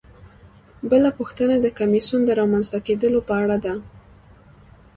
بله 0.89 1.09
پوښتنه 1.19 1.55
د 1.59 1.65
کمیسیون 1.79 2.21
د 2.25 2.31
رامنځته 2.39 2.77
کیدو 2.87 3.19
په 3.27 3.33
اړه 3.43 3.57
ده. 3.65 3.73